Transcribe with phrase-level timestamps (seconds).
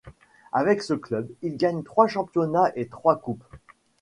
[0.51, 3.43] Avec ce club, il gagne trois championnats et trois coupes.